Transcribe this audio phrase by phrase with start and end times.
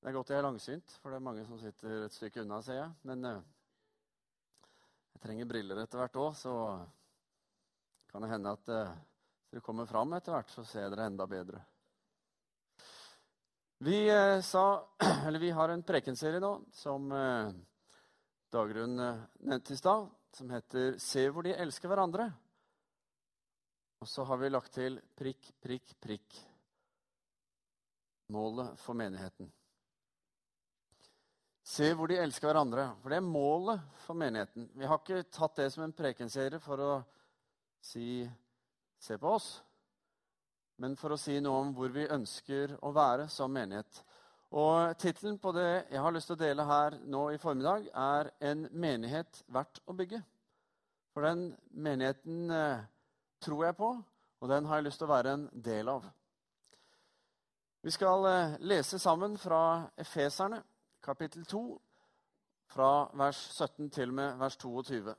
[0.00, 2.62] Det er godt jeg er langsynt, for det er mange som sitter et stykke unna,
[2.64, 2.92] ser jeg.
[3.04, 3.42] Men eh,
[5.12, 6.54] jeg trenger briller etter hvert òg, så
[8.08, 8.94] kan det hende at uh,
[9.52, 11.60] dere kommer fram etter hvert, så ser dere enda bedre.
[13.84, 14.64] Vi, eh, sa,
[15.44, 17.12] vi har en prekenserie nå som
[18.50, 22.32] Dagrun nevnte i stad, som heter 'Se hvor de elsker hverandre'.
[24.00, 26.44] Og så har vi lagt til prikk, prikk, prikk.
[28.32, 29.52] Målet for menigheten.
[31.70, 32.88] Se hvor de elsker hverandre.
[32.98, 34.66] For det er målet for menigheten.
[34.74, 36.94] Vi har ikke tatt det som en prekenserie for å
[37.80, 38.28] si
[38.98, 39.62] 'se på oss',
[40.78, 44.02] men for å si noe om hvor vi ønsker å være som menighet.
[44.50, 48.32] Og Tittelen på det jeg har lyst til å dele her nå i formiddag, er
[48.40, 50.24] 'En menighet verdt å bygge'.
[51.14, 52.84] For den menigheten eh,
[53.40, 54.04] tror jeg på,
[54.40, 56.04] og den har jeg lyst til å være en del av.
[57.82, 60.62] Vi skal eh, lese sammen fra Efeserne
[61.02, 61.62] kapittel 2,
[62.70, 65.14] fra vers 17 til og med vers 22.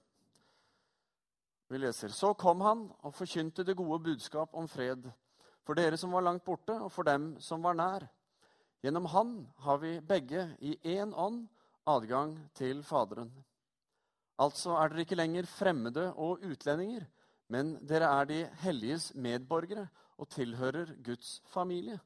[1.71, 5.11] Vi leser Så kom han og forkynte det gode budskap om fred
[5.65, 8.07] for dere som var langt borte, og for dem som var nær.
[8.81, 11.47] Gjennom Han har vi begge i én ånd
[11.87, 13.31] adgang til Faderen.
[14.41, 17.05] Altså er dere ikke lenger fremmede og utlendinger,
[17.47, 21.99] men dere er de helliges medborgere og tilhører Guds familie.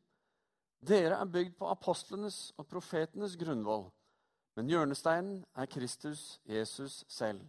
[0.85, 3.87] Dere er bygd på apostlenes og profetenes grunnvoll,
[4.57, 7.41] men hjørnesteinen er Kristus Jesus selv.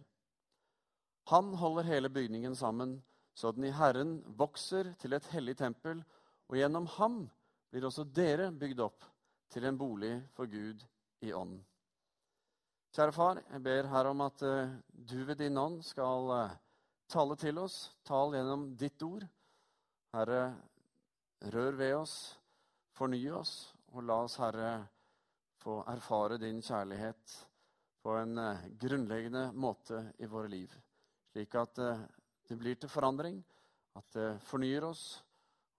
[1.29, 2.97] Han holder hele bygningen sammen,
[3.35, 6.01] så den i Herren vokser til et hellig tempel,
[6.47, 7.25] og gjennom ham
[7.69, 9.05] blir også dere bygd opp
[9.53, 10.81] til en bolig for Gud
[11.21, 11.59] i ånden.
[12.95, 16.55] Kjære far, jeg ber her om at uh, du ved din ånd skal uh,
[17.11, 17.91] tale til oss.
[18.07, 19.27] Tal gjennom ditt ord.
[20.15, 20.55] Herre,
[21.53, 22.15] rør ved oss.
[22.97, 24.71] Forny oss, og la oss, Herre,
[25.61, 27.33] få erfare din kjærlighet
[28.01, 30.73] på en eh, grunnleggende måte i våre liv.
[31.29, 32.01] Slik at eh,
[32.49, 33.37] det blir til forandring,
[33.99, 35.03] at det fornyer oss,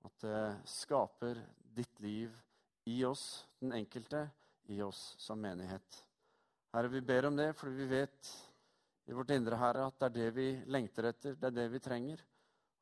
[0.07, 1.43] at det skaper
[1.75, 2.39] ditt liv
[2.87, 3.25] i oss,
[3.59, 4.29] den enkelte,
[4.71, 6.03] i oss som menighet.
[6.77, 8.35] Herre, vi ber om det fordi vi vet
[9.09, 11.83] i vårt indre Herre, at det er det vi lengter etter, det er det vi
[11.83, 12.23] trenger.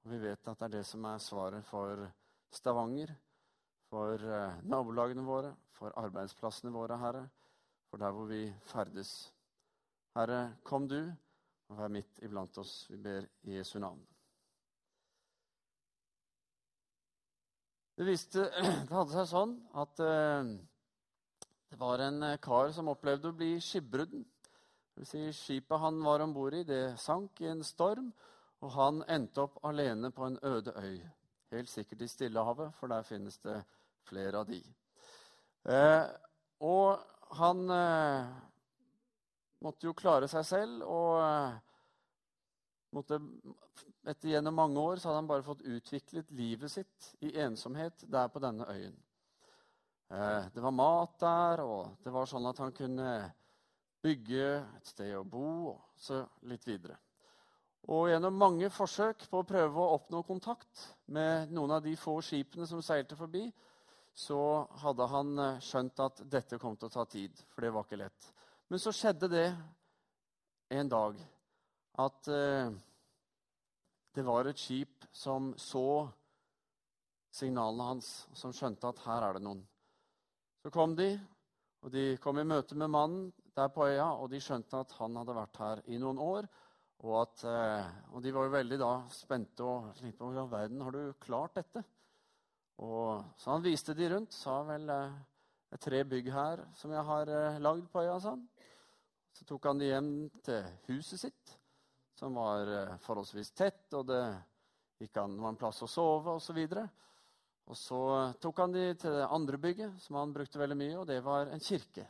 [0.04, 2.04] Og vi vet at det er det som er svaret for
[2.52, 3.14] Stavanger,
[3.90, 7.24] for eh, nabolagene våre, for arbeidsplassene våre, Herre,
[7.90, 9.14] for der hvor vi ferdes.
[10.16, 11.00] Herre, kom du
[11.68, 12.86] og vær midt iblant oss.
[12.90, 14.00] Vi ber i Jesu navn.
[17.96, 18.46] Det, viste,
[18.86, 20.54] det hadde seg sånn at eh,
[21.72, 24.24] det var en eh, kar som opplevde å bli skipbrudden.
[25.04, 28.08] Si, skipet han var om bord i, det sank i en storm,
[28.64, 31.00] og han endte opp alene på en øde øy.
[31.54, 33.60] Helt sikkert i Stillehavet, for der finnes det
[34.06, 34.58] flere av de.
[35.66, 36.02] Eh,
[36.66, 36.98] og
[37.38, 38.34] han eh,
[39.62, 41.56] måtte jo klare seg selv, og eh,
[42.96, 43.20] måtte,
[44.06, 48.30] etter gjennom mange år så hadde han bare fått utviklet livet sitt i ensomhet der
[48.32, 48.98] på denne øyen.
[50.10, 53.10] Eh, det var mat der, og det var sånn at han kunne
[54.02, 56.98] bygge et sted å bo, og så litt videre.
[57.86, 62.16] Og gjennom mange forsøk på å prøve å oppnå kontakt med noen av de få
[62.24, 63.44] skipene som seilte forbi,
[64.16, 64.40] så
[64.82, 68.00] hadde han eh, skjønt at dette kom til å ta tid, for det var ikke
[68.00, 68.28] lett.
[68.72, 69.46] Men så skjedde det
[70.74, 71.20] en dag
[72.02, 72.74] at eh,
[74.16, 76.08] det var et skip som så
[77.36, 79.60] signalene hans, som skjønte at her er det noen.
[80.64, 81.12] Så kom de,
[81.84, 85.20] og de kom i møte med mannen der på øya, og de skjønte at han
[85.20, 86.48] hadde vært her i noen år
[87.04, 90.84] og, at, eh, og, de var jo veldig da spente og tenkte på hvordan verden
[90.86, 91.82] har du klart dette.
[92.80, 94.36] Og, så han viste de rundt.
[94.36, 95.18] Sa vel det eh,
[95.76, 98.16] er tre bygg her som jeg har eh, lagd på øya.
[98.22, 98.46] Sånn.
[99.36, 100.10] Så tok han de hjem
[100.46, 101.56] til huset sitt,
[102.16, 104.22] som var forholdsvis tett, og det
[105.02, 106.62] gikk an, var en plass å sove osv.
[106.64, 107.02] Og,
[107.68, 108.00] og så
[108.40, 111.52] tok han de til det andre bygget, som han brukte veldig mye, og det var
[111.52, 112.06] en kirke.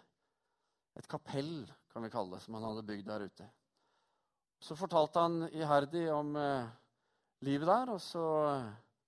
[0.95, 3.51] Et kapell, kan vi kalle det, som han hadde bygd der ute.
[4.63, 6.69] Så fortalte han iherdig om eh,
[7.47, 8.25] livet der, og så,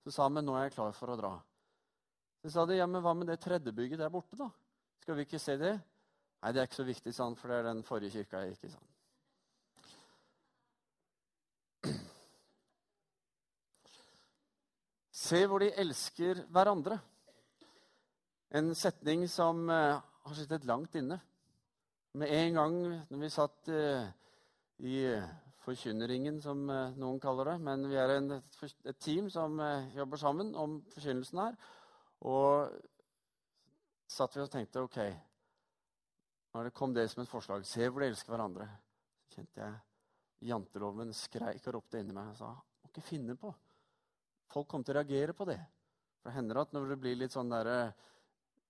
[0.03, 1.33] så sa han men nå er jeg klar for å dra.
[2.43, 4.49] Så sa de ja, men hva med det tredje bygget der borte, da?
[5.03, 5.75] Skal vi ikke se det?
[6.39, 8.63] Nei, det er ikke så viktig, sånn, for det er den forrige kirka jeg gikk
[8.69, 8.71] i.
[8.75, 8.87] Sånn.
[15.19, 16.95] Se hvor de elsker hverandre.
[18.55, 21.19] En setning som uh, har sittet langt inne.
[22.17, 22.75] Med en gang
[23.11, 24.07] når vi satt uh,
[24.79, 25.03] i
[25.63, 27.57] forkynneringen, som eh, noen kaller det.
[27.65, 31.57] Men vi er en, et team som eh, jobber sammen om forkynnelsen her.
[32.29, 32.71] Og
[34.09, 34.99] satt vi og tenkte OK,
[36.55, 38.67] når det kom det som et forslag Se hvor de elsker hverandre.
[39.29, 43.51] Så kjente jeg janteloven skreik og ropte inni meg og sa må ikke finne på.
[44.49, 45.59] Folk kommer til å reagere på det.
[46.19, 47.91] For det hender at når det blir litt sånn der,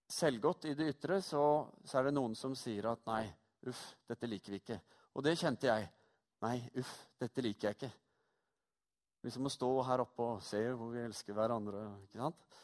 [0.09, 1.44] selvgodt i det ytre, så,
[1.85, 3.23] så, er det noen som sier at nei,
[3.69, 4.79] uff, dette liker vi ikke.
[5.15, 5.88] Og det kjente jeg.
[6.44, 7.89] Nei, uff, dette liker jeg ikke.
[9.25, 11.81] Liksom må stå her oppe og se hvor vi elsker hverandre.
[12.06, 12.59] ikke sant?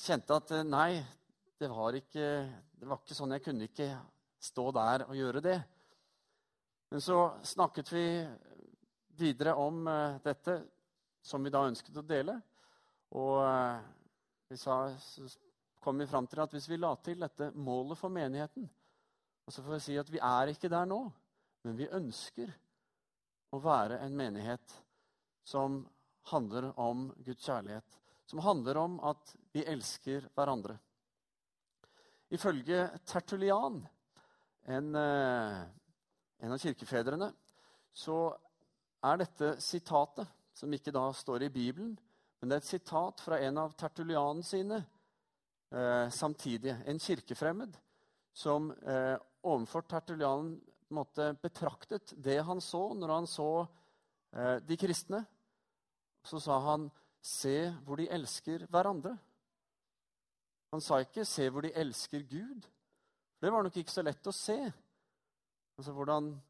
[0.00, 1.02] Kjente at nei,
[1.60, 2.28] det var, ikke,
[2.80, 3.34] det var ikke sånn.
[3.36, 3.90] Jeg kunne ikke
[4.48, 5.58] stå der og gjøre det.
[6.88, 8.06] Men så snakket vi
[9.18, 10.56] videre om uh, dette
[11.20, 12.38] som vi da ønsket å dele.
[13.18, 13.76] Og uh,
[14.48, 15.28] vi sa, så
[15.84, 18.68] kom vi fram til at hvis vi la til dette målet for menigheten
[19.48, 20.98] og så får vi si at vi er ikke der nå,
[21.64, 22.50] men vi ønsker
[23.54, 24.74] å være en menighet
[25.46, 25.80] som
[26.28, 27.96] handler om Guds kjærlighet.
[28.28, 30.76] Som handler om at vi elsker hverandre.
[32.28, 33.80] Ifølge Tertulian,
[34.68, 35.62] en, eh,
[36.38, 37.30] en av kirkefedrene,
[37.92, 38.36] så
[39.02, 41.96] er dette sitatet, som ikke da står i Bibelen,
[42.40, 44.82] men det er et sitat fra en av Tertulian sine
[45.72, 46.76] eh, samtidige.
[46.86, 47.78] En kirkefremmed
[48.34, 50.52] som eh, overfor Tertulian
[50.94, 53.50] måtte betraktet det han så når han så
[54.32, 55.24] eh, de kristne.
[56.24, 56.90] Så sa han,
[57.20, 59.18] 'Se hvor de elsker hverandre'.
[60.72, 62.68] Han sa ikke 'se hvor de elsker Gud'.
[63.40, 64.72] Det var nok ikke så lett å se.
[65.78, 66.40] Altså, Hvordan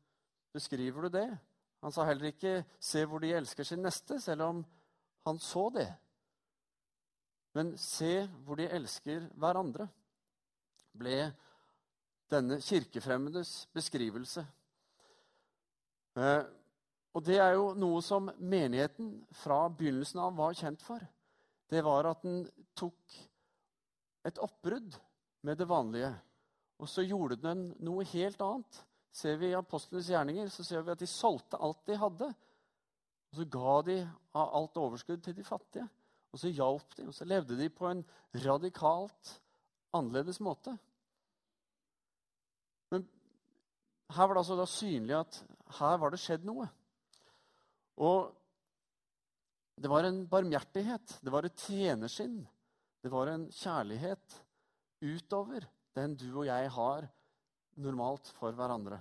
[0.52, 1.38] beskriver du det?
[1.82, 4.66] Han sa heller ikke 'se hvor de elsker sin neste', selv om
[5.26, 5.94] han så det.
[7.54, 9.88] Men 'se hvor de elsker hverandre'
[10.98, 11.32] ble
[12.30, 14.44] denne kirkefremmedes beskrivelse.
[16.18, 16.42] Eh,
[17.16, 21.02] og det er jo noe som menigheten fra begynnelsen av var kjent for.
[21.68, 22.42] Det var at den
[22.78, 23.16] tok
[24.28, 24.96] et oppbrudd
[25.46, 26.12] med det vanlige.
[26.78, 28.82] Og så gjorde den noe helt annet.
[29.14, 32.28] Ser vi i apostlenes gjerninger, så ser vi at de solgte alt de hadde.
[33.28, 33.96] Og så ga de
[34.36, 35.88] av alt overskudd til de fattige.
[36.32, 38.04] Og så hjalp de, og så levde de på en
[38.44, 39.32] radikalt
[39.96, 40.74] annerledes måte.
[42.92, 43.04] Men
[44.16, 45.40] her var det altså synlig at
[45.78, 46.68] her var det skjedd noe.
[48.00, 48.30] Og
[49.78, 52.40] det var en barmhjertighet, det var et tjenersinn.
[53.02, 54.38] Det var en kjærlighet
[55.04, 57.06] utover den du og jeg har
[57.78, 59.00] normalt for hverandre.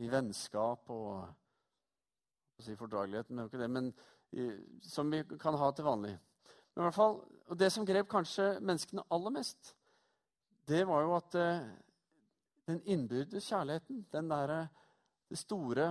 [0.00, 1.26] I vennskap og
[2.60, 3.90] si fordragelighet, men ikke det, men
[4.36, 4.46] i,
[4.84, 6.14] som vi kan ha til vanlig.
[6.74, 7.20] Men i hvert fall,
[7.50, 9.74] og Det som grep kanskje menneskene aller mest,
[10.68, 11.70] det var jo at eh,
[12.70, 14.64] den innbyrdes kjærligheten, den derre
[15.34, 15.86] store,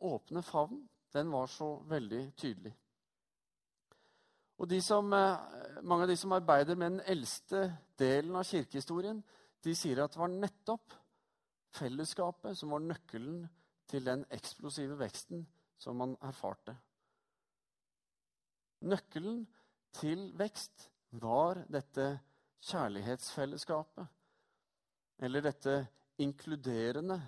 [0.00, 2.72] åpne favn, den var så veldig tydelig.
[4.60, 9.22] Og som, eh, Mange av de som arbeider med den eldste delen av kirkehistorien,
[9.64, 10.92] de sier at det var nettopp
[11.70, 13.48] fellesskapet som var nøkkelen
[13.88, 15.46] til den eksplosive veksten
[15.78, 16.76] som man erfarte.
[18.82, 19.46] Nøkkelen
[19.92, 22.20] til vekst var dette
[22.60, 24.06] kjærlighetsfellesskapet.
[25.18, 25.88] Eller dette
[26.20, 27.20] inkluderende,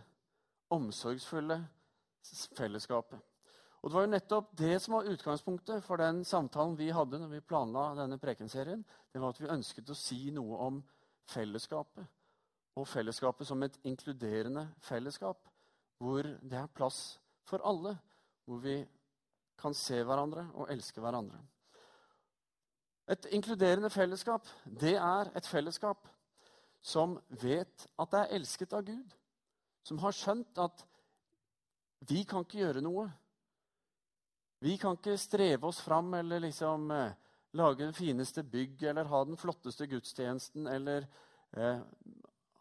[0.72, 1.58] omsorgsfulle
[2.56, 3.20] fellesskapet.
[3.82, 7.32] Og Det var jo nettopp det som var utgangspunktet for den samtalen vi hadde når
[7.32, 8.84] vi planla denne prekenserien.
[9.12, 10.78] Det var at vi ønsket å si noe om
[11.32, 12.06] fellesskapet.
[12.78, 15.48] Og fellesskapet som et inkluderende fellesskap,
[15.98, 17.96] hvor det er plass for alle.
[18.46, 18.78] Hvor vi
[19.58, 21.38] kan se hverandre og elske hverandre.
[23.10, 26.06] Et inkluderende fellesskap, det er et fellesskap
[26.82, 29.16] som vet at det er elsket av Gud.
[29.86, 30.84] Som har skjønt at
[32.10, 33.08] vi kan ikke gjøre noe
[34.62, 37.14] vi kan ikke streve oss fram eller liksom eh,
[37.58, 41.08] lage det fineste bygg eller ha den flotteste gudstjenesten eller
[41.58, 41.80] eh,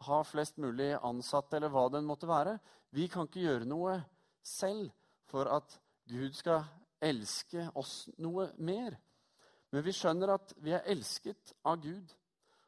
[0.08, 2.56] ha flest mulig ansatte eller hva det måtte være.
[2.90, 4.00] Vi kan ikke gjøre noe
[4.42, 4.90] selv
[5.30, 5.78] for at
[6.10, 6.66] Gud skal
[6.98, 8.98] elske oss noe mer.
[9.70, 12.16] Men vi skjønner at vi er elsket av Gud.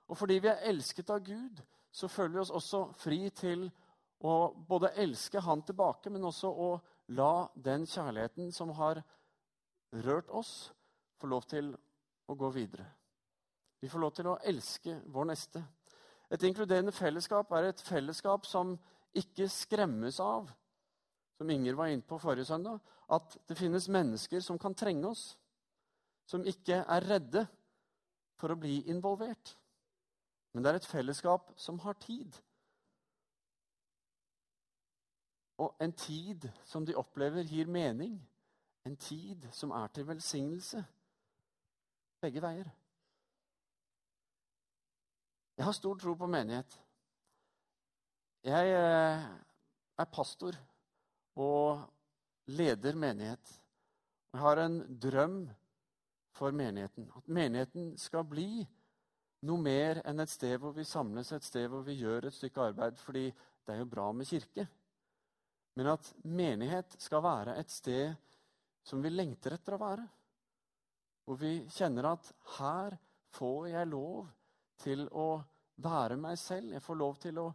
[0.09, 1.61] Og fordi vi er elsket av Gud,
[1.95, 3.69] så føler vi oss også fri til
[4.25, 6.71] å både elske Han tilbake, men også å
[7.15, 9.03] la den kjærligheten som har
[10.05, 10.73] rørt oss,
[11.21, 11.71] få lov til
[12.29, 12.87] å gå videre.
[13.81, 15.63] Vi får lov til å elske vår neste.
[16.33, 18.75] Et inkluderende fellesskap er et fellesskap som
[19.15, 20.49] ikke skremmes av,
[21.37, 22.81] som Inger var inne på forrige søndag,
[23.13, 25.25] at det finnes mennesker som kan trenge oss,
[26.27, 27.45] som ikke er redde
[28.41, 29.53] for å bli involvert.
[30.55, 32.37] Men det er et fellesskap som har tid.
[35.59, 38.17] Og en tid som de opplever gir mening
[38.85, 40.83] en tid som er til velsignelse.
[42.21, 42.69] Begge veier.
[45.57, 46.79] Jeg har stor tro på menighet.
[48.45, 49.27] Jeg eh,
[49.99, 50.57] er pastor
[51.41, 51.85] og
[52.47, 53.61] leder menighet.
[54.33, 55.39] Jeg har en drøm
[56.35, 57.11] for menigheten.
[57.17, 58.67] At menigheten skal bli
[59.45, 62.71] noe mer enn et sted hvor vi samles, et sted hvor vi gjør et stykke
[62.71, 62.99] arbeid.
[63.01, 64.67] Fordi det er jo bra med kirke.
[65.75, 68.15] Men at menighet skal være et sted
[68.85, 70.07] som vi lengter etter å være.
[71.25, 72.97] Hvor vi kjenner at her
[73.35, 74.27] får jeg lov
[74.85, 75.29] til å
[75.83, 76.75] være meg selv.
[76.77, 77.49] Jeg får lov til å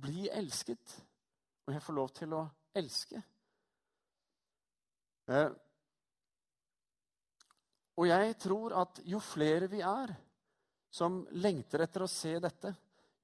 [0.00, 0.98] bli elsket.
[1.66, 2.42] Og jeg får lov til å
[2.76, 3.22] elske.
[5.26, 5.48] Eh,
[7.96, 10.12] og jeg tror at jo flere vi er
[10.92, 12.72] som lengter etter å se dette,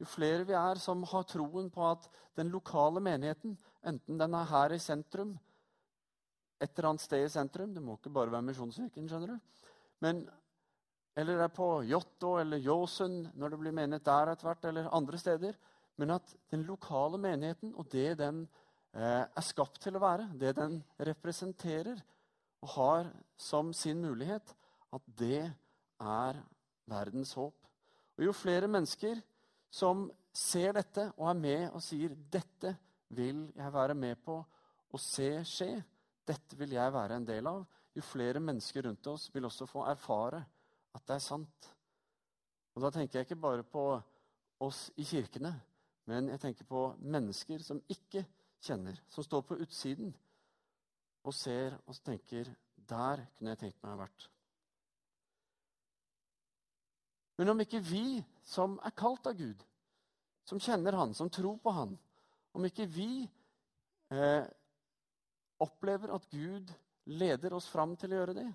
[0.01, 3.55] jo flere vi er som har troen på at den lokale menigheten,
[3.87, 5.35] enten den er her i sentrum,
[6.63, 9.63] et eller annet sted i sentrum Det må ikke bare være Misjonskirken, skjønner du.
[10.05, 10.21] Men,
[11.19, 15.19] eller er på Jåttå eller Ljåsund, når det blir menighet der etter hvert, eller andre
[15.19, 15.59] steder.
[15.99, 18.45] Men at den lokale menigheten og det den
[18.95, 21.99] eh, er skapt til å være, det den representerer
[22.63, 24.55] og har som sin mulighet,
[24.93, 25.45] at det
[26.01, 26.41] er
[26.89, 27.57] verdens håp.
[28.19, 29.21] Og Jo flere mennesker
[29.73, 32.77] som ser dette og er med og sier 'Dette
[33.09, 34.39] vil jeg være med på
[34.93, 35.85] å se skje',
[36.27, 39.85] 'Dette vil jeg være en del av', jo flere mennesker rundt oss vil også få
[39.85, 40.45] erfare
[40.95, 41.69] at det er sant.
[42.75, 44.03] Og Da tenker jeg ikke bare på
[44.61, 45.61] oss i kirkene,
[46.07, 48.25] men jeg tenker på mennesker som ikke
[48.63, 50.15] kjenner, som står på utsiden
[51.25, 54.29] og ser og tenker 'Der kunne jeg tenkt meg å ha vært'.
[57.37, 59.63] Men om ikke vi som er kalt av Gud,
[60.45, 61.95] som kjenner Han, som tror på Han,
[62.53, 63.25] om ikke vi
[64.13, 64.45] eh,
[65.63, 66.73] opplever at Gud
[67.05, 68.49] leder oss fram til å gjøre det,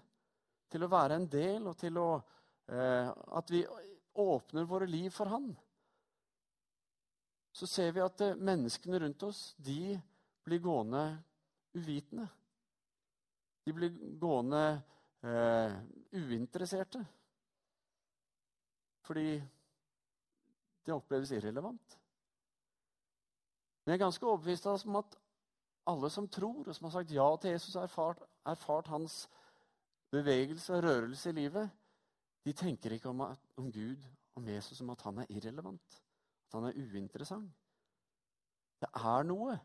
[0.71, 2.09] til å være en del, og til å,
[2.69, 3.63] eh, at vi
[4.17, 5.49] åpner våre liv for Han,
[7.57, 9.97] så ser vi at eh, menneskene rundt oss de
[10.45, 11.03] blir gående
[11.73, 12.27] uvitende.
[13.65, 14.61] De blir gående
[15.25, 15.73] eh,
[16.13, 17.01] uinteresserte.
[19.07, 19.29] Fordi
[20.85, 21.99] det oppleves irrelevant.
[23.85, 25.17] Men jeg er ganske overbevist om at
[25.87, 29.29] alle som tror, og som har sagt ja til Jesus og erfart, erfart hans
[30.11, 31.69] bevegelse og rørelse i livet,
[32.45, 33.23] de tenker ikke om,
[33.57, 34.03] om Gud,
[34.35, 36.03] om Jesus, som at han er irrelevant.
[36.47, 37.51] At han er uinteressant.
[38.81, 39.57] Det er noe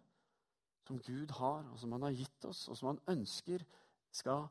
[0.87, 3.63] som Gud har, og som han har gitt oss, og som han ønsker
[4.15, 4.47] skal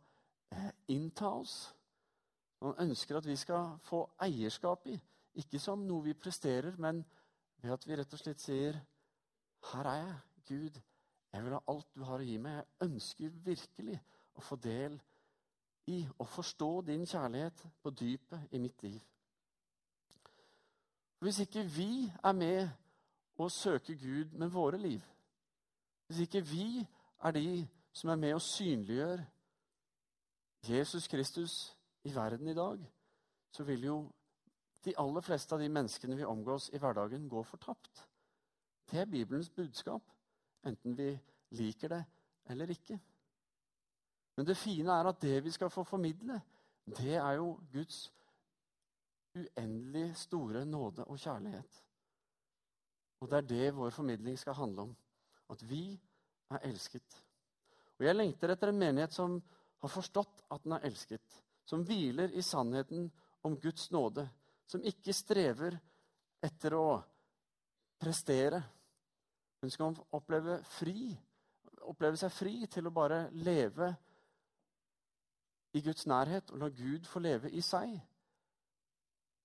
[0.52, 1.74] eh, innta oss.
[2.62, 4.98] Han ønsker at vi skal få eierskap i.
[5.42, 7.04] Ikke som noe vi presterer, men
[7.62, 8.78] ved at vi rett og slett sier
[9.72, 10.82] Her er jeg, Gud.
[11.32, 12.60] Jeg vil ha alt du har å gi meg.
[12.60, 13.98] Jeg ønsker virkelig
[14.36, 14.98] å få del
[15.90, 19.02] i og forstå din kjærlighet på dypet i mitt liv.
[21.22, 22.70] Hvis ikke vi er med
[23.38, 25.02] og søker Gud med våre liv,
[26.08, 26.88] hvis ikke vi
[27.24, 29.22] er de som er med og synliggjør
[30.68, 32.82] Jesus Kristus i verden i dag,
[33.52, 33.98] så vil jo
[34.86, 38.08] de aller fleste av de menneskene vi omgås i hverdagen, gå fortapt.
[38.90, 40.02] Det er Bibelens budskap,
[40.66, 41.14] enten vi
[41.58, 42.02] liker det
[42.50, 42.98] eller ikke.
[44.38, 46.40] Men det fine er at det vi skal få formidle,
[46.98, 48.08] det er jo Guds
[49.38, 51.84] uendelig store nåde og kjærlighet.
[53.22, 54.96] Og det er det vår formidling skal handle om.
[55.50, 56.00] At vi
[56.50, 57.22] er elsket.
[58.00, 59.38] Og jeg lengter etter en menighet som
[59.82, 63.06] har forstått at den er elsket som hviler i sannheten
[63.48, 64.28] om Guds nåde,
[64.68, 65.78] som ikke strever
[66.44, 67.02] etter å
[68.02, 68.62] prestere,
[69.62, 71.12] Hun skal oppleve, fri,
[71.86, 73.92] oppleve seg fri til å bare leve
[75.78, 77.94] i Guds nærhet og la Gud få leve i seg.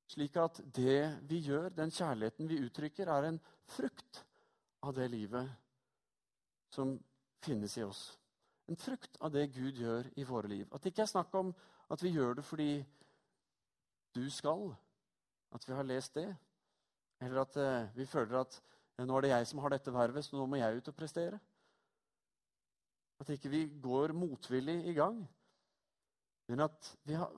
[0.09, 3.39] Slik at det vi gjør, den kjærligheten vi uttrykker, er en
[3.77, 4.23] frukt
[4.89, 5.53] av det livet
[6.73, 6.97] som
[7.45, 8.07] finnes i oss.
[8.73, 10.65] En frukt av det Gud gjør i våre liv.
[10.73, 11.53] At det ikke er snakk om
[11.91, 12.71] at vi gjør det fordi
[14.15, 14.71] du skal.
[15.55, 16.29] At vi har lest det.
[17.21, 18.59] Eller at eh, vi føler at
[18.99, 20.97] ja, nå er det jeg som har dette vervet, så nå må jeg ut og
[20.97, 21.39] prestere.
[23.21, 25.23] At ikke vi går motvillig i gang.
[26.49, 27.33] Men at vi har,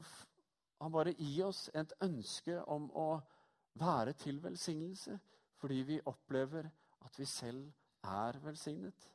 [0.81, 3.11] har bare i oss et ønske om å
[3.79, 5.19] være til velsignelse
[5.59, 6.69] fordi vi opplever
[7.07, 7.65] at vi selv
[8.07, 9.07] er velsignet.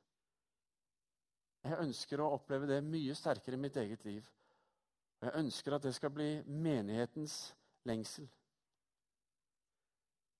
[1.63, 4.25] Jeg ønsker å oppleve det mye sterkere i mitt eget liv.
[5.23, 7.53] Og jeg ønsker at det skal bli menighetens
[7.87, 8.25] lengsel.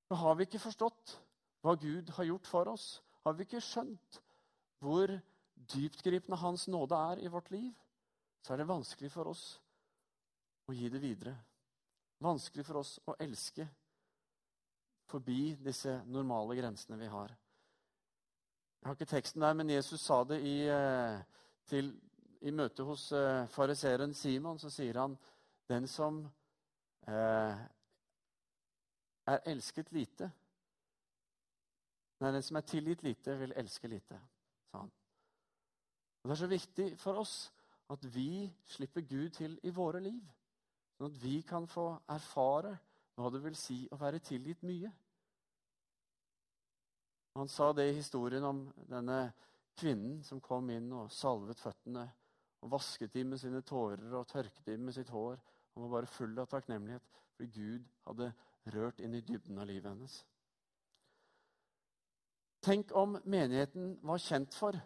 [0.10, 1.14] Men har vi ikke forstått
[1.64, 2.88] hva Gud har gjort for oss,
[3.24, 4.20] har vi ikke skjønt
[4.84, 5.14] hvor
[5.72, 7.72] dyptgripende Hans nåde er i vårt liv,
[8.44, 9.46] så er det vanskelig for oss
[10.68, 11.38] å gi det videre.
[12.20, 13.70] Vanskelig for oss å elske
[15.08, 17.32] forbi disse normale grensene vi har.
[18.82, 21.24] Jeg har ikke teksten der, men Jesus sa det i, eh,
[21.72, 21.96] til,
[22.44, 24.60] i møte hos eh, fariseeren Simon.
[24.60, 25.16] Så sier han
[25.70, 26.22] den som
[27.08, 27.64] eh,
[29.34, 30.32] er elsket lite
[32.24, 34.16] Nei, den som er tilgitt lite, vil elske lite,
[34.72, 34.92] sa han.
[36.22, 37.34] Og Det er så viktig for oss
[37.92, 40.22] at vi slipper Gud til i våre liv.
[40.96, 42.78] Sånn at vi kan få erfare
[43.18, 44.94] hva det vil si å være tilgitt mye.
[47.36, 49.20] Han sa det i historien om denne
[49.76, 52.06] kvinnen som kom inn og salvet føttene
[52.64, 55.36] og vasket dem med sine tårer og tørket dem med sitt hår.
[55.74, 57.04] Han var bare full av takknemlighet
[57.34, 58.30] fordi Gud hadde
[58.76, 60.16] rørt inn i dybden av livet hennes.
[62.64, 64.78] Tenk om menigheten var kjent for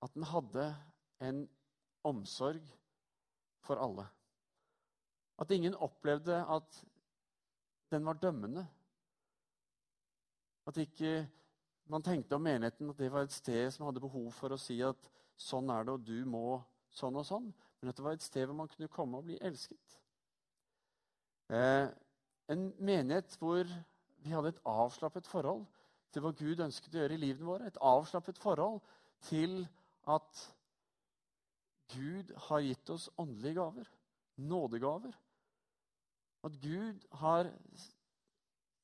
[0.00, 0.68] at den hadde
[1.26, 1.42] en
[2.06, 2.62] omsorg
[3.66, 4.06] for alle.
[5.40, 6.84] At ingen opplevde at
[7.90, 8.62] den var dømmende.
[10.70, 11.26] At ikke
[11.90, 14.78] man tenkte om menigheten at det var et sted som hadde behov for å si
[14.86, 16.60] at sånn er det, og du må
[16.94, 17.48] sånn og sånn.
[17.80, 19.96] Men at det var et sted hvor man kunne komme og bli elsket.
[21.50, 21.88] Eh,
[22.52, 23.68] en menighet hvor
[24.20, 25.64] vi hadde et avslappet forhold
[26.12, 27.70] til hva Gud ønsket å gjøre i livene våre.
[27.70, 28.80] Et avslappet forhold
[29.28, 29.62] til
[30.10, 30.44] at
[31.94, 33.88] Gud har gitt oss åndelige gaver,
[34.36, 35.16] nådegaver.
[36.46, 37.50] At Gud har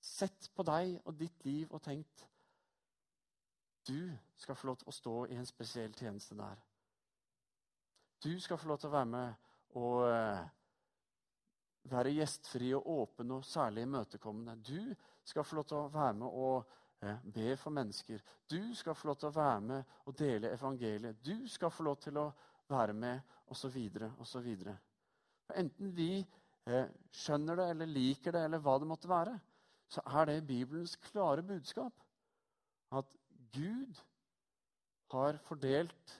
[0.02, 2.26] sett på deg og ditt liv og tenkt
[3.88, 6.60] du skal få lov til å stå i en spesiell tjeneste der.
[8.24, 10.46] Du skal få lov til å være med og eh,
[11.90, 14.56] være gjestfri og åpen og særlig imøtekommende.
[14.64, 14.94] Du
[15.26, 16.72] skal få lov til å være med og
[17.04, 18.22] eh, be for mennesker.
[18.50, 21.20] Du skal få lov til å være med og dele evangeliet.
[21.22, 22.30] Du skal få lov til å
[22.70, 23.20] være med,
[23.52, 23.76] osv.,
[24.18, 24.48] osv.
[25.54, 29.36] Enten vi eh, skjønner det eller liker det, eller hva det måtte være,
[29.86, 31.94] så er det Bibelens klare budskap
[32.96, 33.14] at
[33.56, 34.02] Gud
[35.12, 36.14] har fordelt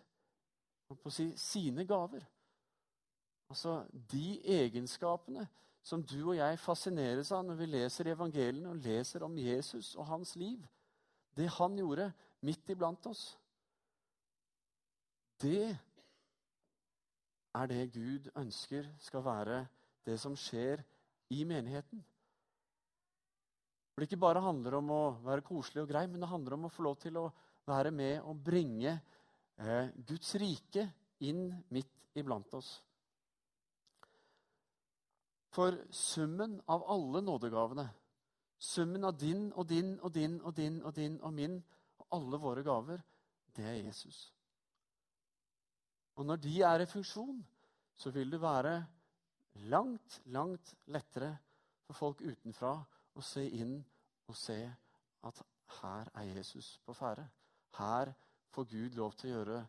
[1.13, 2.25] si, sine gaver.
[3.51, 5.47] Altså de egenskapene
[5.87, 10.09] som du og jeg fascineres av når vi leser evangeliene og leser om Jesus og
[10.09, 10.65] hans liv.
[11.37, 12.09] Det han gjorde
[12.43, 13.29] midt iblant oss.
[15.43, 15.77] Det
[17.55, 19.67] er det Gud ønsker skal være
[20.07, 20.83] det som skjer
[21.31, 22.03] i menigheten.
[23.97, 26.67] For det ikke bare handler om å være koselig og grei, men det handler om
[26.69, 27.31] å få lov til å
[27.65, 30.83] være med og bringe eh, Guds rike
[31.25, 32.75] inn midt iblant oss.
[35.57, 37.87] For summen av alle nådegavene,
[38.61, 41.55] summen av din og din og din og din og din og min
[41.97, 43.01] og alle våre gaver,
[43.57, 44.19] det er Jesus.
[46.21, 47.41] Og når de er i funksjon,
[47.97, 48.77] så vil det være
[49.73, 51.33] langt, langt lettere
[51.89, 52.75] for folk utenfra
[53.17, 53.79] å se inn
[54.29, 54.59] og se
[55.27, 55.43] at
[55.81, 57.27] her er Jesus på ferde.
[57.79, 58.13] Her
[58.55, 59.63] får Gud lov til å gjøre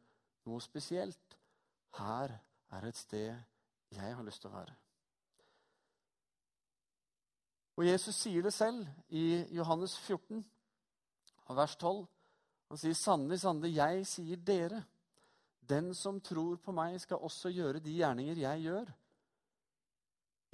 [0.47, 1.37] noe spesielt.
[1.97, 2.35] Her
[2.77, 3.33] er et sted
[3.95, 4.75] jeg har lyst til å være.
[7.77, 10.41] Og Jesus sier det selv i Johannes 14,
[11.55, 12.07] vers 12.
[12.67, 14.83] Han sier, 'Sannelig, sannelig, jeg sier dere:"
[15.69, 18.91] Den som tror på meg, skal også gjøre de gjerninger jeg gjør.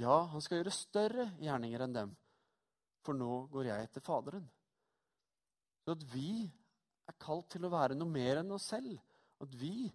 [0.01, 2.15] Ja, han skal gjøre større gjerninger enn dem,
[3.03, 4.45] for nå går jeg etter Faderen.
[5.83, 6.45] Så at vi
[7.09, 8.95] er kalt til å være noe mer enn oss selv.
[9.43, 9.89] At vi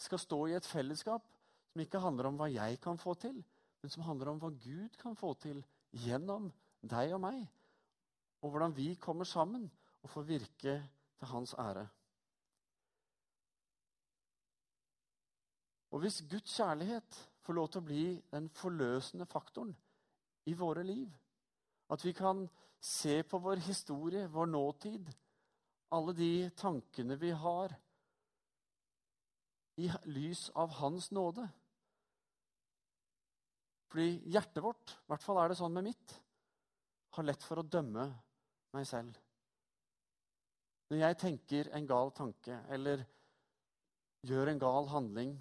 [0.00, 1.26] skal stå i et fellesskap
[1.72, 3.36] som ikke handler om hva jeg kan få til,
[3.82, 5.60] men som handler om hva Gud kan få til
[6.06, 6.48] gjennom
[6.80, 7.42] deg og meg.
[8.40, 9.68] Og hvordan vi kommer sammen
[10.02, 10.78] og får virke
[11.18, 11.84] til hans ære.
[15.92, 19.72] Og hvis Guds kjærlighet får lov til å bli den forløsende faktoren
[20.50, 21.08] i våre liv,
[21.92, 22.44] at vi kan
[22.82, 25.10] se på vår historie, vår nåtid,
[25.94, 27.74] alle de tankene vi har,
[29.76, 31.42] i lys av Hans nåde
[33.92, 36.14] Fordi hjertet vårt, i hvert fall er det sånn med mitt,
[37.12, 38.06] har lett for å dømme
[38.72, 39.12] meg selv.
[40.88, 43.04] Når jeg tenker en gal tanke eller
[44.26, 45.36] gjør en gal handling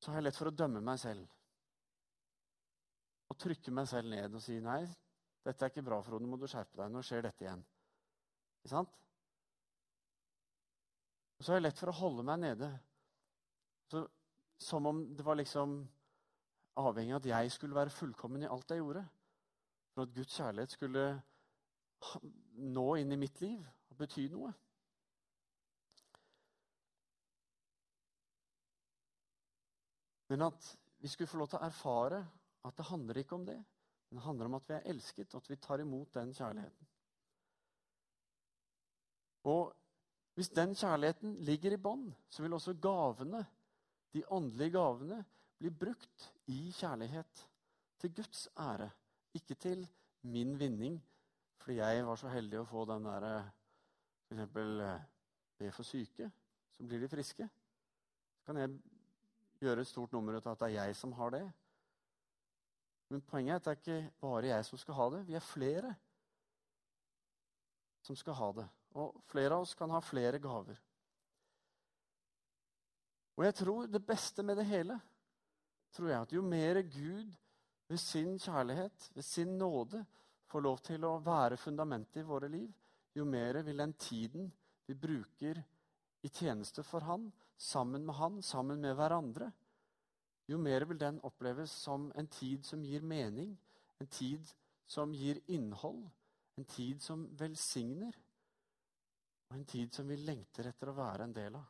[0.00, 1.26] så har jeg lett for å dømme meg selv.
[3.30, 4.82] Og trykke meg selv ned og si 'Nei,
[5.46, 6.26] dette er ikke bra, Frode.
[6.26, 6.90] Må du skjerpe deg.
[6.90, 7.64] Nå skjer dette igjen.'
[8.60, 8.96] Ikke sant?
[11.38, 12.68] Og så er det lett for å holde meg nede.
[13.88, 14.02] Så,
[14.60, 15.78] som om det var liksom
[16.76, 19.06] avhengig av at jeg skulle være fullkommen i alt jeg gjorde.
[19.94, 21.04] For at Guds kjærlighet skulle
[22.74, 24.52] nå inn i mitt liv og bety noe.
[30.30, 30.68] Men at
[31.00, 32.20] vi skulle få lov til å erfare
[32.64, 33.58] at det handler ikke om det.
[34.08, 36.88] Men det handler om at vi er elsket, og at vi tar imot den kjærligheten.
[39.50, 39.76] Og
[40.34, 43.44] hvis den kjærligheten ligger i bånd, så vil også gavene,
[44.12, 45.24] de åndelige gavene,
[45.58, 47.46] bli brukt i kjærlighet.
[48.00, 48.90] Til Guds ære,
[49.34, 49.88] ikke til
[50.22, 51.00] min vinning,
[51.60, 53.34] fordi jeg var så heldig å få den derre
[54.30, 55.10] F.eks.
[55.60, 56.30] Be for syke,
[56.72, 57.48] så blir de friske.
[58.38, 58.78] Så kan jeg
[59.60, 61.42] gjøre et stort nummer ut av at det er jeg som har det.
[63.10, 65.24] Men poenget er at det er ikke bare jeg som skal ha det.
[65.26, 65.94] Vi er flere
[68.06, 68.68] som skal ha det.
[68.98, 70.78] Og flere av oss kan ha flere gaver.
[73.38, 74.98] Og jeg tror det beste med det hele
[75.94, 77.30] tror jeg at jo mer Gud
[77.90, 80.04] ved sin kjærlighet, ved sin nåde,
[80.50, 82.70] får lov til å være fundamentet i våre liv,
[83.14, 84.50] jo mer vil den tiden
[84.86, 85.58] vi bruker
[86.22, 89.50] i tjeneste for Han, sammen med Han, sammen med hverandre,
[90.50, 93.52] jo mer vil den oppleves som en tid som gir mening,
[94.00, 94.48] en tid
[94.90, 96.02] som gir innhold,
[96.58, 98.16] en tid som velsigner,
[99.50, 101.68] og en tid som vi lengter etter å være en del av.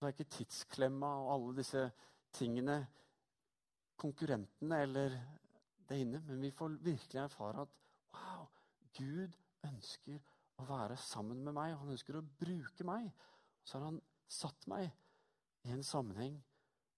[0.00, 1.84] Da er ikke tidsklemma og alle disse
[2.34, 2.80] tingene
[4.02, 5.14] konkurrentene eller
[5.88, 7.76] det inne, men vi får virkelig erfare at
[8.16, 8.48] wow,
[8.96, 9.36] Gud
[9.68, 10.18] ønsker
[10.58, 11.76] å være sammen med meg.
[11.78, 13.08] Han ønsker å bruke meg.
[13.62, 14.90] Så har han satt meg
[15.62, 16.38] i en sammenheng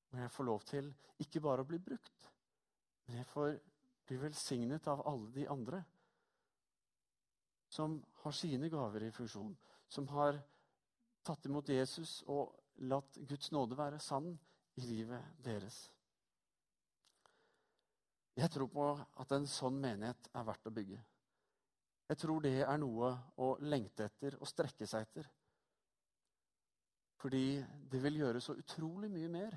[0.09, 2.31] hvor jeg får lov til ikke bare å bli brukt,
[3.07, 3.57] men jeg får
[4.07, 5.83] bli velsignet av alle de andre
[7.75, 9.55] som har sine gaver i funksjon,
[9.89, 10.39] som har
[11.27, 12.53] tatt imot Jesus og
[12.87, 14.29] latt Guds nåde være sann
[14.79, 15.79] i livet deres.
[18.35, 18.87] Jeg tror på
[19.23, 21.01] at en sånn menighet er verdt å bygge.
[22.11, 25.29] Jeg tror det er noe å lengte etter og strekke seg etter.
[27.25, 27.57] Fordi
[27.89, 29.55] det vil gjøre så utrolig mye mer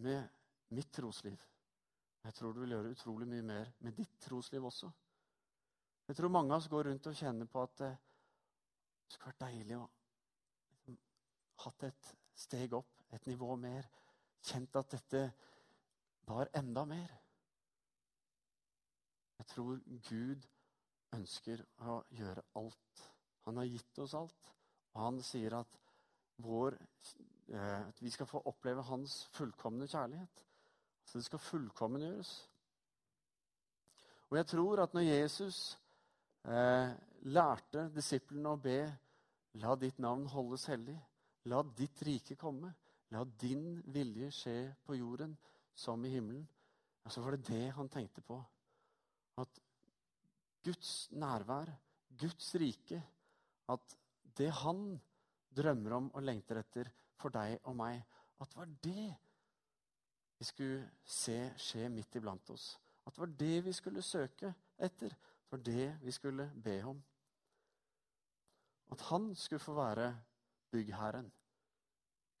[0.00, 0.28] med
[0.72, 1.42] mitt trosliv.
[2.24, 4.88] Jeg tror det vil gjøre utrolig mye mer med ditt trosliv også.
[6.08, 7.90] Jeg tror mange av oss går rundt og kjenner på at det
[9.10, 9.82] skulle vært deilig å
[10.70, 10.96] liksom,
[11.66, 12.08] hatt et
[12.46, 13.90] steg opp, et nivå mer.
[14.40, 15.22] Kjent at dette
[16.30, 17.12] var enda mer.
[19.36, 20.48] Jeg tror Gud
[21.18, 23.04] ønsker å gjøre alt.
[23.44, 24.50] Han har gitt oss alt.
[24.94, 25.78] Og han sier at
[26.42, 26.76] vår,
[27.48, 30.46] eh, at vi skal få oppleve hans fullkomne kjærlighet.
[31.04, 32.32] Så det skal fullkommengjøres.
[34.30, 35.78] Og jeg tror at når Jesus
[36.46, 36.92] eh,
[37.26, 38.80] lærte disiplene å be
[39.58, 40.94] La ditt navn holdes hellig.
[41.50, 42.70] La ditt rike komme.
[43.10, 45.32] La din vilje skje på jorden
[45.74, 46.44] som i himmelen.
[47.02, 48.38] Ja, så var det det han tenkte på.
[49.42, 49.58] At
[50.62, 51.72] Guds nærvær,
[52.20, 53.00] Guds rike,
[53.66, 53.96] at
[54.38, 55.00] det han
[55.56, 58.00] drømmer om og lengter etter for deg og meg.
[58.40, 59.08] At det var det
[60.40, 62.72] vi skulle se skje midt iblant oss.
[63.06, 65.12] At det var det vi skulle søke etter.
[65.12, 67.02] Det var det vi skulle be om.
[68.90, 70.14] At han skulle få være
[70.70, 71.32] byggherren.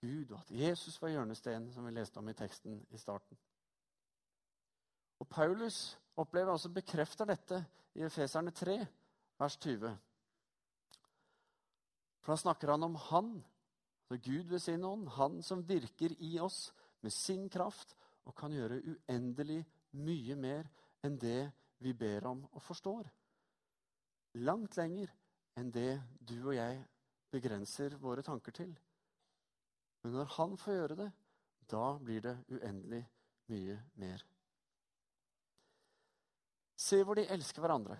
[0.00, 3.38] Gud, og at Jesus var hjørnesteinen, som vi leste om i teksten i starten.
[5.20, 8.86] Og Paulus opplever altså bekrefter dette i Efeserne 3,
[9.38, 9.98] vers 20.
[12.20, 13.32] For da snakker han om Han,
[14.08, 17.96] så Gud ved sin ånd, Han som virker i oss med sin kraft
[18.28, 19.62] og kan gjøre uendelig
[19.96, 20.68] mye mer
[21.04, 23.08] enn det vi ber om og forstår.
[24.44, 25.10] Langt lenger
[25.58, 26.82] enn det du og jeg
[27.32, 28.74] begrenser våre tanker til.
[30.02, 31.08] Men når han får gjøre det,
[31.70, 33.02] da blir det uendelig
[33.50, 34.22] mye mer.
[36.80, 37.98] Se hvor de elsker hverandre.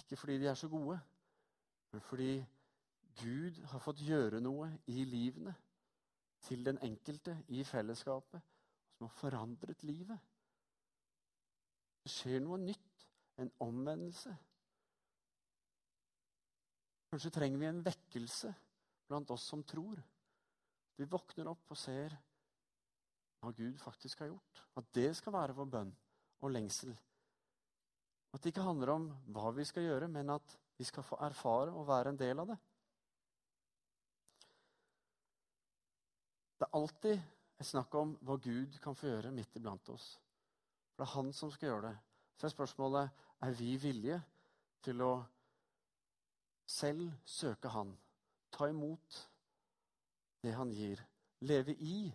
[0.00, 0.96] Ikke fordi de er så gode,
[1.92, 2.32] men fordi
[3.18, 5.54] Gud har fått gjøre noe i livene
[6.46, 8.44] til den enkelte i fellesskapet
[8.96, 10.18] som har forandret livet.
[12.04, 13.04] Det skjer noe nytt,
[13.40, 14.32] en omvendelse.
[17.10, 18.52] Kanskje trenger vi en vekkelse
[19.10, 20.00] blant oss som tror.
[20.96, 22.14] Vi våkner opp og ser
[23.40, 24.64] hva Gud faktisk har gjort.
[24.76, 25.92] At det skal være vår bønn
[26.44, 26.92] og lengsel.
[28.30, 31.72] At det ikke handler om hva vi skal gjøre, men at vi skal få erfare
[31.74, 32.58] og være en del av det.
[36.60, 37.20] Det er alltid
[37.56, 40.10] et snakk om hva Gud kan få gjøre midt iblant oss.
[40.92, 41.92] For det er han som skal gjøre det.
[42.36, 44.18] Så er spørsmålet er vi villige
[44.84, 45.14] til å
[46.68, 47.94] selv søke Han,
[48.52, 49.16] ta imot
[50.44, 51.00] det Han gir,
[51.40, 52.12] leve i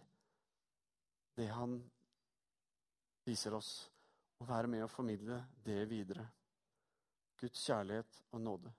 [1.36, 1.80] det Han
[3.26, 3.72] viser oss,
[4.38, 6.28] og være med å formidle det videre.
[7.42, 8.72] Guds kjærlighet og nåde.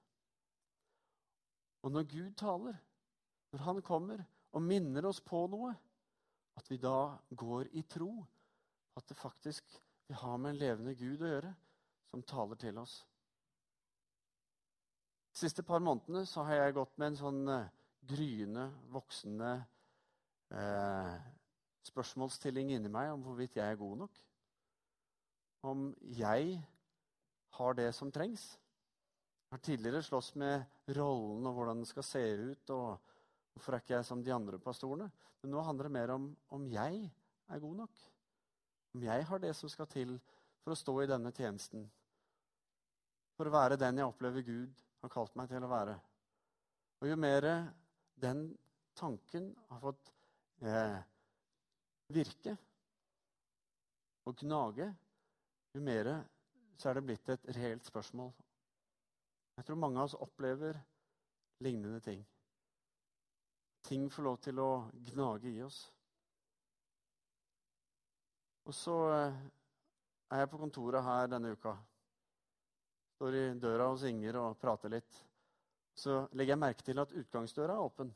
[1.83, 2.79] Og når Gud taler,
[3.51, 4.23] når Han kommer,
[4.57, 5.75] og minner oss på noe,
[6.57, 8.11] at vi da går i tro
[8.97, 9.77] at det faktisk
[10.09, 11.53] vi har med en levende Gud å gjøre,
[12.09, 13.01] som taler til oss.
[15.35, 17.73] De siste par månedene så har jeg gått med en sånn uh,
[18.07, 19.51] gryende, voksende
[20.55, 21.17] eh,
[21.89, 24.21] spørsmålsstilling inni meg om hvorvidt jeg er god nok.
[25.67, 26.55] Om jeg
[27.59, 28.45] har det som trengs.
[28.55, 32.71] Jeg har tidligere slåss med rollen og hvordan den skal se ut.
[32.71, 33.16] og
[33.57, 35.07] Hvorfor er ikke jeg som de andre pastorene?
[35.41, 37.07] Men nå handler det mer om om jeg
[37.49, 38.03] er god nok.
[38.93, 40.19] Om jeg har det som skal til
[40.61, 41.87] for å stå i denne tjenesten.
[43.37, 45.97] For å være den jeg opplever Gud har kalt meg til å være.
[47.01, 47.49] Og jo mer
[48.21, 48.45] den
[48.97, 50.13] tanken har fått
[50.61, 51.01] eh,
[52.13, 52.59] virke
[54.29, 54.93] og gnage,
[55.73, 56.13] jo mer
[56.77, 58.33] så er det blitt et reelt spørsmål.
[59.57, 60.77] Jeg tror mange av oss opplever
[61.65, 62.21] lignende ting
[63.87, 64.71] ting får lov til å
[65.13, 65.79] gnage i oss.
[68.67, 69.37] Og så eh,
[70.35, 71.77] er jeg på kontoret her denne uka.
[73.17, 75.21] Står i døra hos Inger og prater litt.
[75.97, 78.11] Så legger jeg merke til at utgangsdøra er åpen.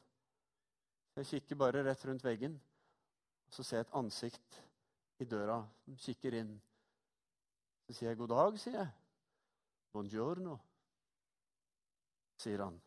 [1.17, 2.59] Jeg kikker bare rett rundt veggen,
[3.49, 4.59] og så ser jeg et ansikt
[5.23, 6.53] i døra som kikker inn.
[7.87, 8.91] Så sier jeg 'god dag', sier jeg.
[9.91, 10.59] 'Buongiorno',
[12.39, 12.79] sier han.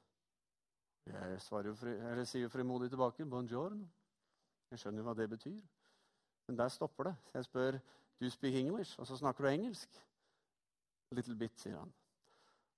[1.06, 3.88] Jeg fri, sier frimodig tilbake 'buongiorno'.
[4.72, 5.62] Jeg skjønner jo hva det betyr.
[6.48, 7.16] Men der stopper det.
[7.26, 9.90] Så jeg spør 'do you speak English?' Og så snakker du engelsk.
[11.12, 11.94] 'Little bit', sier han.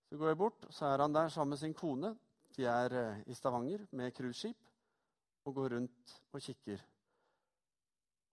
[0.10, 2.18] Så går jeg bort, så er han der sammen med sin kone.
[2.58, 4.58] De er eh, i Stavanger med cruiseskip
[5.46, 6.86] og går rundt og kikker.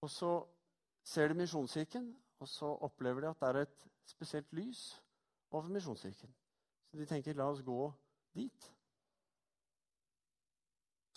[0.01, 0.47] Og så
[1.05, 5.03] ser de Misjonskirken, og så opplever de at det er et spesielt lys
[5.51, 6.35] over Misjonskirken.
[6.91, 7.93] Så de tenker 'la oss gå
[8.37, 8.73] dit'.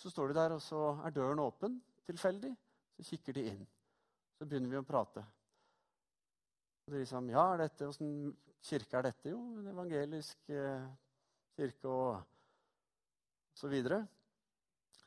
[0.06, 2.52] Så står de der, og så er døren åpen tilfeldig.
[2.94, 3.64] Så kikker de inn.
[4.38, 5.24] Så begynner vi å prate.
[6.86, 8.12] Og de liksom, ja, dette, Åssen
[8.62, 9.32] kirke er dette?
[9.32, 10.86] Jo, en evangelisk eh,
[11.58, 12.22] kirke og
[13.58, 14.04] så videre.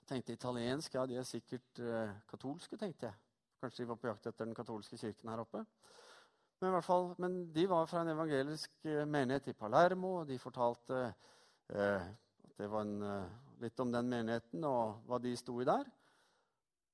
[0.01, 0.99] Jeg tenkte italiensk.
[0.99, 3.15] Ja, de er sikkert eh, katolske, tenkte jeg.
[3.63, 5.63] Kanskje de var på jakt etter den katolske kirken her oppe.
[6.59, 10.27] Men, i hvert fall, men de var fra en evangelisk eh, menighet i Palermo, og
[10.27, 15.35] de fortalte eh, at det var en eh, litt om den menigheten og hva de
[15.37, 15.87] sto i der.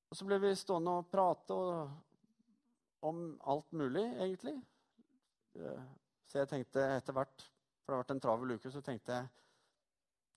[0.09, 1.55] Og så ble vi stående og prate
[3.05, 4.55] om alt mulig, egentlig.
[5.59, 5.87] Eh,
[6.25, 7.45] så jeg tenkte etter hvert,
[7.83, 9.31] for det har vært en travel uke, så tenkte jeg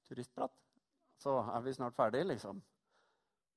[0.08, 0.54] turistprat.
[1.18, 2.60] Så er vi snart ferdige, liksom.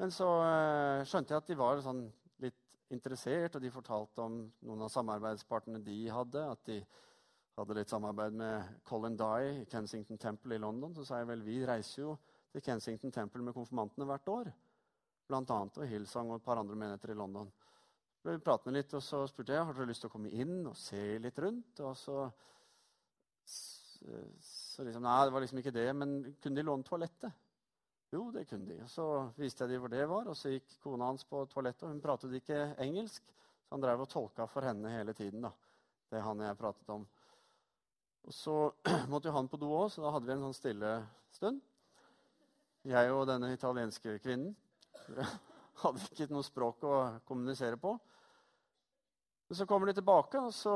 [0.01, 2.05] Men så øh, skjønte jeg at de var sånn
[2.41, 2.57] litt
[2.93, 6.45] interessert, og de fortalte om noen av samarbeidspartnerne de hadde.
[6.55, 6.79] At de
[7.59, 10.95] hadde litt samarbeid med Colin Dye i Kensington Temple i London.
[10.97, 12.15] Så sa jeg vel, vi reiser jo
[12.51, 14.51] til Kensington Temple med konfirmantene hvert år.
[15.31, 17.51] Blant annet, og Hillsong og et par andre menigheter i London.
[18.21, 20.75] Vi pratet litt, og så spurte jeg har dere lyst til å komme inn og
[20.77, 21.79] se litt rundt.
[21.81, 22.17] Og så,
[23.47, 25.87] så liksom, Nei, det var liksom ikke det.
[25.97, 27.47] Men kunne de låne toalettet?
[28.11, 28.77] Jo, det kunne de.
[28.83, 29.07] Og så
[29.39, 31.87] viste jeg dem hvor det var, og så gikk kona hans på toalettet.
[31.87, 33.33] og Hun pratet ikke engelsk,
[33.63, 35.47] så han drev og tolka for henne hele tiden.
[35.47, 35.55] da,
[36.11, 37.07] Det han og jeg pratet om.
[38.27, 38.57] Og Så
[39.09, 40.95] måtte jo han på do òg, så da hadde vi en sånn stille
[41.33, 41.63] stund
[42.87, 44.55] jeg og denne italienske kvinnen.
[45.81, 46.95] Hadde ikke noe språk å
[47.27, 47.93] kommunisere på.
[49.47, 50.75] Men så kommer de tilbake, og så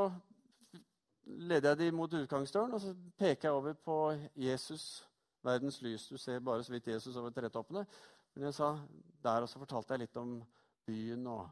[1.25, 2.73] leder jeg dem mot utgangsdøren.
[2.75, 3.97] Og så peker jeg over på
[4.35, 5.05] Jesus,
[5.45, 6.09] verdens lys.
[6.09, 7.85] Du ser bare så vidt Jesus over tretoppene.
[8.35, 8.73] Men jeg sa,
[9.23, 10.37] der også fortalte jeg litt om
[10.85, 11.45] byen, og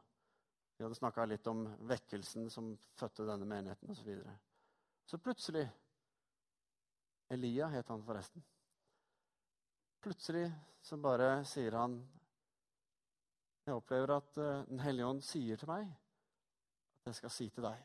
[0.78, 4.02] vi hadde snakka litt om vekkelsen som fødte denne menigheten osv.
[4.02, 4.36] Så, videre.
[5.08, 5.64] så plutselig
[7.32, 8.44] Elia het han forresten.
[10.04, 10.50] Plutselig
[10.84, 11.96] så bare sier han
[13.64, 17.66] Jeg opplever at uh, Den hellige ånd sier til meg at jeg skal si til
[17.66, 17.80] deg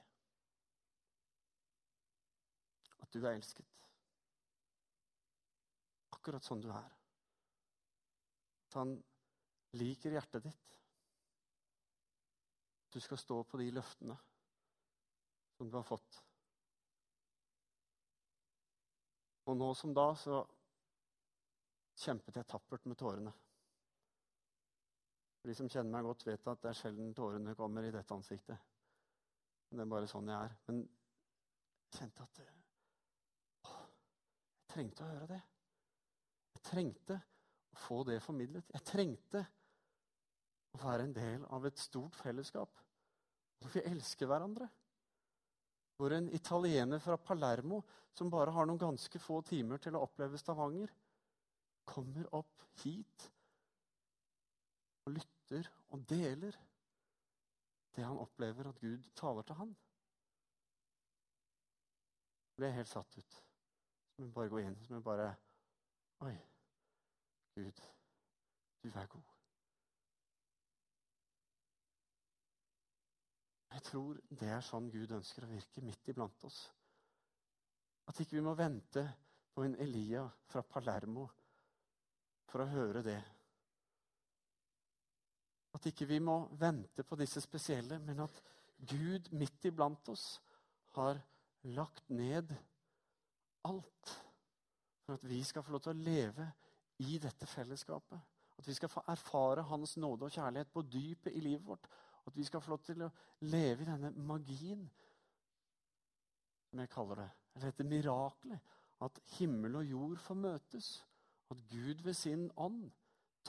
[3.09, 3.85] at du er elsket.
[6.13, 6.91] Akkurat sånn du er.
[8.69, 8.93] At han
[9.81, 10.77] liker hjertet ditt.
[12.93, 14.17] Du skal stå på de løftene
[15.57, 16.21] som du har fått.
[19.49, 20.43] Og nå som da så
[21.99, 23.33] kjempet jeg tappert med tårene.
[25.49, 28.59] De som kjenner meg godt, vet at det er sjelden tårene kommer i dette ansiktet.
[29.69, 30.57] Men det er bare sånn jeg er.
[30.69, 33.77] Men jeg kjente at å,
[34.59, 35.41] Jeg trengte å høre det.
[36.57, 37.21] Jeg trengte
[37.73, 38.75] å få det formidlet.
[38.75, 39.45] Jeg trengte
[40.75, 42.85] å være en del av et stort fellesskap
[43.59, 44.69] hvor vi elsker hverandre.
[45.99, 47.81] Hvor en italiener fra Palermo,
[48.15, 50.93] som bare har noen ganske få timer til å oppleve Stavanger,
[51.99, 53.25] kommer opp hit
[55.05, 56.57] og lytter og deler.
[57.97, 59.71] det han opplever at Gud taler til han.
[62.49, 63.39] Jeg ble helt satt ut.
[64.13, 64.77] Så må vi bare gå inn.
[64.85, 65.33] Så må vi bare
[66.27, 66.37] Oi,
[67.55, 67.83] Gud,
[68.83, 69.35] du er god.
[73.73, 76.61] Jeg tror det er sånn Gud ønsker å virke midt iblant oss.
[78.07, 79.05] At ikke vi må vente
[79.55, 81.29] på en Elia fra Palermo
[82.49, 83.21] for å høre det.
[85.77, 88.41] At ikke vi må vente på disse spesielle, men at
[88.79, 90.39] Gud midt iblant oss
[90.97, 91.21] har
[91.77, 92.55] lagt ned
[93.69, 94.15] alt
[95.05, 96.47] for at vi skal få lov til å leve
[97.05, 98.19] i dette fellesskapet.
[98.59, 101.87] At vi skal få erfare Hans nåde og kjærlighet på dypet i livet vårt.
[102.27, 103.11] At vi skal få lov til å
[103.49, 104.83] leve i denne magien,
[106.69, 107.29] som jeg kaller det.
[107.55, 108.75] Eller dette miraklet.
[109.01, 110.91] At himmel og jord får møtes.
[111.51, 112.91] At Gud ved sin ånd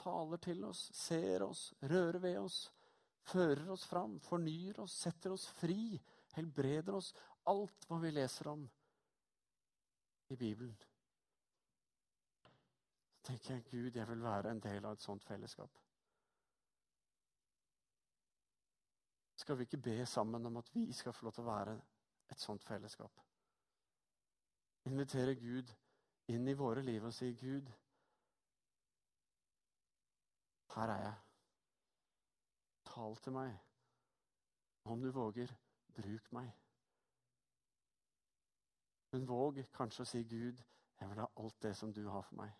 [0.00, 2.60] taler til oss, ser oss, rører ved oss,
[3.22, 6.00] fører oss fram, fornyer oss, setter oss fri,
[6.36, 7.12] helbreder oss.
[7.50, 8.64] Alt hva vi leser om
[10.30, 10.76] i Bibelen.
[13.20, 15.76] Så tenker jeg Gud, jeg vil være en del av et sånt fellesskap.
[19.40, 21.76] Skal vi ikke be sammen om at vi skal få lov til å være
[22.30, 23.20] et sånt fellesskap?
[24.88, 25.72] Invitere Gud
[26.32, 27.70] inn i våre liv og si, 'Gud,
[30.74, 31.14] her er jeg.
[32.84, 33.58] Tal til meg.
[34.84, 35.54] Om du våger,
[35.94, 36.56] bruk meg.'
[39.12, 40.62] Men våg kanskje å si, 'Gud,
[41.00, 42.58] jeg vil ha alt det som du har for meg.'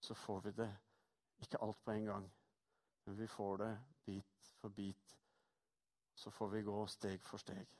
[0.00, 0.72] Så får vi det.
[1.38, 2.32] Ikke alt på en gang,
[3.04, 3.72] men vi får det
[4.04, 5.16] bit for bit
[6.16, 7.72] så får vi gå steg for steg.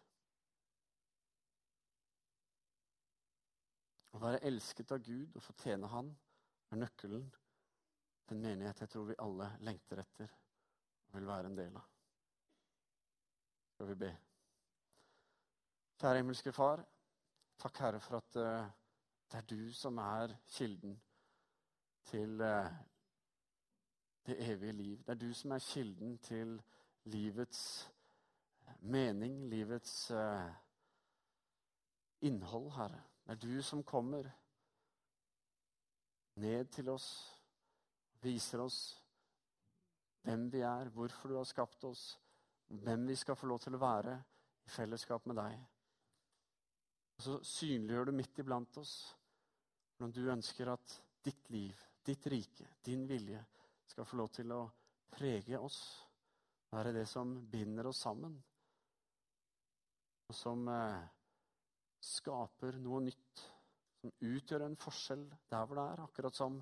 [4.12, 6.12] Å være elsket av Gud og få tjene Han
[6.72, 7.26] er nøkkelen
[8.33, 10.33] en menighet jeg tror vi alle lengter etter
[11.07, 11.87] og vil være en del av.
[13.75, 14.11] Skal vi be?
[16.01, 16.83] Kjære himmelske Far.
[17.59, 18.71] Takk, Herre, for at uh,
[19.33, 20.97] det er du som er kilden
[22.05, 22.73] til uh,
[24.27, 24.99] det evige liv.
[24.99, 26.62] Det er du som er kilden til
[27.05, 27.62] livets
[28.81, 30.11] mening, livets
[32.21, 33.03] innhold, Herre.
[33.27, 34.31] Det er du som kommer
[36.37, 37.36] ned til oss,
[38.27, 38.79] viser oss
[40.27, 42.09] hvem vi er, hvorfor du har skapt oss,
[42.67, 44.17] hvem vi skal få lov til å være
[44.67, 45.61] i fellesskap med deg.
[47.17, 48.97] Og så synliggjør du midt iblant oss
[49.97, 53.39] hvordan du ønsker at ditt liv, ditt rike, din vilje
[53.89, 54.65] skal få lov til å
[55.15, 55.79] prege oss,
[56.75, 58.35] være det som binder oss sammen
[60.27, 61.03] og som eh,
[62.03, 63.45] skaper noe nytt.
[64.01, 66.03] Som utgjør en forskjell der hvor det er.
[66.07, 66.59] Akkurat som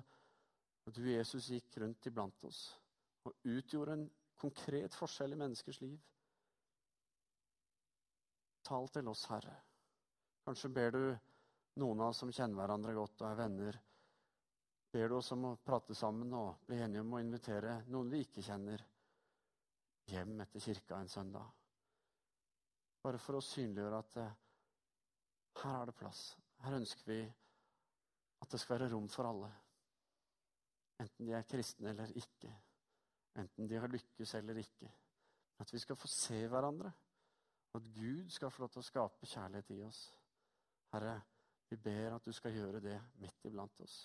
[0.93, 2.67] du, Jesus, gikk rundt iblant oss
[3.25, 4.03] og utgjorde en
[4.37, 5.95] konkret forskjell i menneskers liv.
[8.65, 9.55] Tal til oss, Herre.
[10.45, 11.01] Kanskje ber du
[11.81, 13.79] noen av oss som kjenner hverandre godt og er venner,
[14.93, 18.21] ber du oss om å prate sammen og bli enige om å invitere noen vi
[18.23, 18.85] ikke kjenner,
[20.13, 21.49] hjem etter kirka en søndag.
[23.01, 24.37] Bare for å synliggjøre at eh,
[25.63, 26.21] her er det plass.
[26.63, 29.49] Her ønsker vi at det skal være rom for alle.
[30.99, 32.51] Enten de er kristne eller ikke.
[33.35, 34.91] Enten de har lykkes eller ikke.
[35.59, 36.91] At vi skal få se hverandre.
[37.73, 40.01] Og at Gud skal få lov til å skape kjærlighet i oss.
[40.93, 41.15] Herre,
[41.69, 43.97] vi ber at du skal gjøre det midt iblant oss.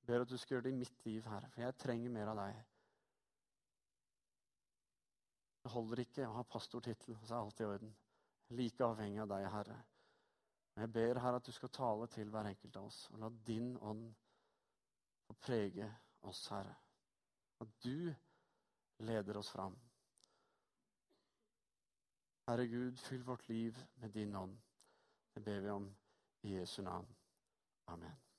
[0.00, 2.30] Jeg ber at du skal gjøre det i mitt liv, Herre, for jeg trenger mer
[2.30, 2.60] av deg.
[5.64, 7.92] Det holder ikke å ha pastortittel, så er alt i orden
[8.56, 9.78] like avhengig av deg, Herre.
[10.74, 13.30] Men jeg ber, Herre, at du skal tale til hver enkelt av oss, og la
[13.46, 14.06] din ånd
[15.26, 15.90] få prege
[16.22, 16.74] oss, Herre.
[17.60, 18.14] At du
[18.98, 19.78] leder oss fram.
[22.48, 24.58] Herre Gud, fyll vårt liv med din ånd.
[25.34, 25.96] Det ber vi om
[26.42, 27.16] i Jesu navn.
[27.86, 28.29] Amen.